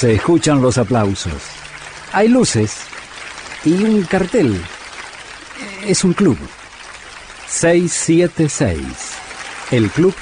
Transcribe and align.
Se 0.00 0.14
escuchan 0.14 0.62
los 0.62 0.78
aplausos. 0.78 1.42
Hay 2.14 2.28
luces 2.28 2.78
y 3.66 3.84
un 3.84 4.02
cartel. 4.04 4.58
Es 5.86 6.04
un 6.04 6.14
club. 6.14 6.38
676. 7.46 8.80
El 9.70 9.90
club 9.90 10.14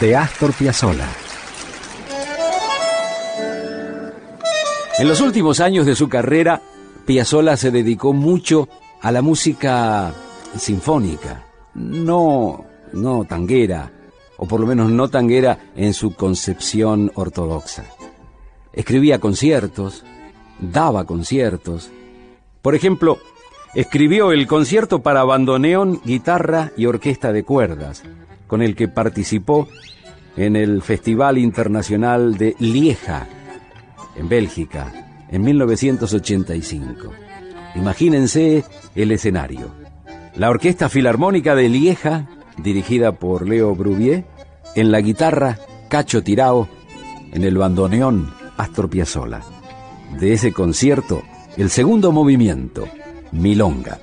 de 0.00 0.16
Astor 0.16 0.54
Piazzolla. 0.54 1.06
En 4.98 5.06
los 5.06 5.20
últimos 5.20 5.60
años 5.60 5.84
de 5.84 5.96
su 5.96 6.08
carrera, 6.08 6.62
Piazzolla 7.04 7.58
se 7.58 7.70
dedicó 7.70 8.14
mucho 8.14 8.70
a 9.02 9.12
la 9.12 9.20
música 9.20 10.14
sinfónica, 10.58 11.44
no, 11.74 12.64
no 12.94 13.26
tanguera, 13.26 13.92
o 14.38 14.48
por 14.48 14.60
lo 14.60 14.66
menos 14.66 14.90
no 14.90 15.08
tanguera 15.08 15.72
en 15.76 15.92
su 15.92 16.14
concepción 16.14 17.12
ortodoxa. 17.16 17.84
Escribía 18.76 19.18
conciertos, 19.18 20.04
daba 20.60 21.04
conciertos. 21.06 21.90
Por 22.60 22.74
ejemplo, 22.74 23.18
escribió 23.74 24.32
el 24.32 24.46
concierto 24.46 25.02
para 25.02 25.24
bandoneón, 25.24 26.02
guitarra 26.04 26.72
y 26.76 26.84
orquesta 26.84 27.32
de 27.32 27.42
cuerdas, 27.42 28.02
con 28.46 28.60
el 28.60 28.76
que 28.76 28.88
participó 28.88 29.66
en 30.36 30.56
el 30.56 30.82
Festival 30.82 31.38
Internacional 31.38 32.36
de 32.36 32.54
Lieja, 32.58 33.26
en 34.14 34.28
Bélgica, 34.28 35.24
en 35.30 35.42
1985. 35.42 37.12
Imagínense 37.76 38.62
el 38.94 39.10
escenario. 39.10 39.70
La 40.34 40.50
Orquesta 40.50 40.90
Filarmónica 40.90 41.54
de 41.54 41.70
Lieja, 41.70 42.28
dirigida 42.58 43.12
por 43.12 43.48
Leo 43.48 43.74
Bruvier, 43.74 44.26
en 44.74 44.92
la 44.92 45.00
guitarra 45.00 45.58
Cacho 45.88 46.22
Tirao, 46.22 46.68
en 47.32 47.42
el 47.42 47.56
bandoneón 47.56 48.45
Astor. 48.56 48.88
De 50.18 50.32
ese 50.32 50.52
concierto, 50.52 51.22
el 51.56 51.70
segundo 51.70 52.12
movimiento, 52.12 52.88
Milonga. 53.32 53.98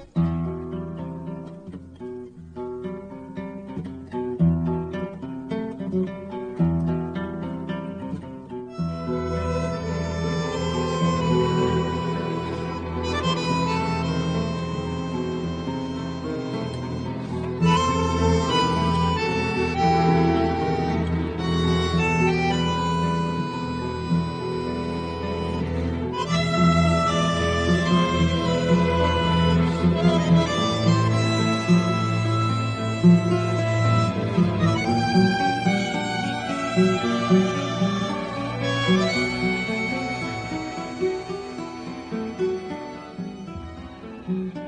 嗯。 44.28 44.63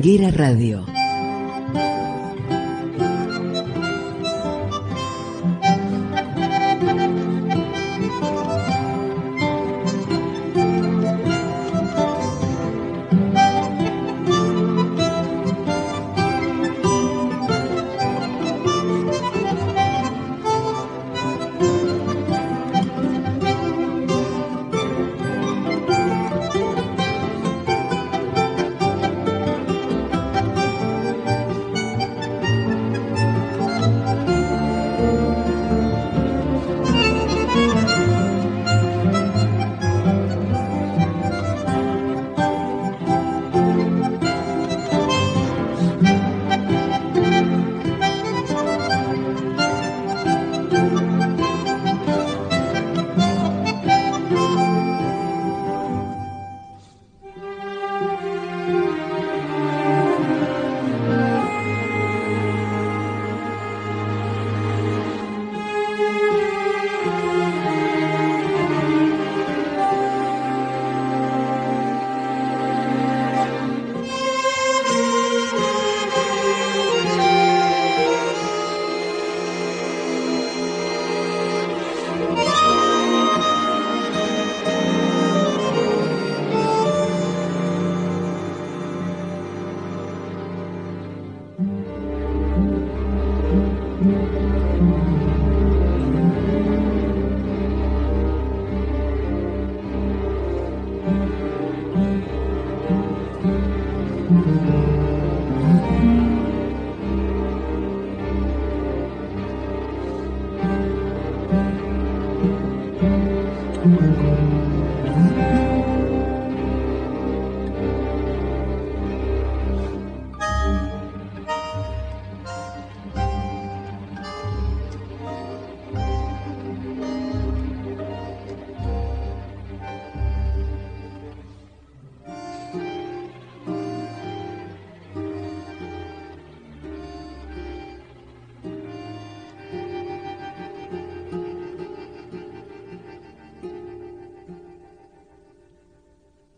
Tanguera 0.00 0.30
Radio 0.30 0.99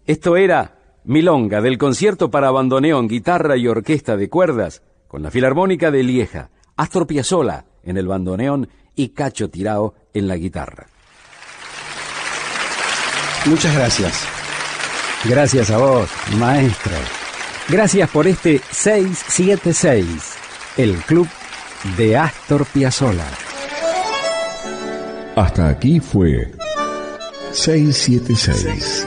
Esto 0.07 0.37
era 0.37 0.79
Milonga 1.05 1.61
del 1.61 1.79
concierto 1.79 2.31
para 2.31 2.51
bandoneón, 2.51 3.09
guitarra 3.09 3.57
y 3.57 3.69
orquesta 3.69 4.17
de 4.17 4.29
cuerdas 4.29 4.83
con 5.09 5.23
la 5.23 5.31
Filarmónica 5.31 5.91
de 5.91 6.03
Lieja, 6.03 6.51
Astor 6.77 7.07
Piazzolla 7.07 7.67
en 7.83 7.97
el 7.97 8.07
bandoneón 8.07 8.69
y 8.95 9.11
Cacho 9.11 9.51
Tirao 9.51 9.95
en 10.13 10.29
la 10.29 10.37
guitarra. 10.37 10.87
Muchas 13.47 13.75
gracias. 13.75 14.27
Gracias 15.25 15.71
a 15.71 15.79
vos, 15.79 16.09
maestro. 16.39 16.97
Gracias 17.69 18.11
por 18.11 18.27
este 18.27 18.61
676, 18.71 20.35
el 20.77 20.97
club 20.97 21.29
de 21.97 22.17
Astor 22.17 22.67
Piazzolla. 22.67 23.27
Hasta 25.37 25.69
aquí 25.69 26.01
fue 26.01 26.51
676, 27.53 29.07